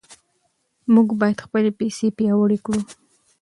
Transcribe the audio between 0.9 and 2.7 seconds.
موږ باید خپلې پیسې پیاوړې